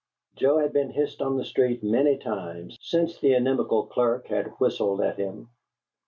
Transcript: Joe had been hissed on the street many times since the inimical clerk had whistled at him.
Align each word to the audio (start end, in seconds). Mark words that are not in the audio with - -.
Joe 0.35 0.57
had 0.57 0.73
been 0.73 0.89
hissed 0.89 1.21
on 1.21 1.37
the 1.37 1.45
street 1.45 1.83
many 1.83 2.17
times 2.17 2.75
since 2.81 3.19
the 3.19 3.35
inimical 3.35 3.85
clerk 3.85 4.25
had 4.29 4.47
whistled 4.59 4.99
at 4.99 5.19
him. 5.19 5.51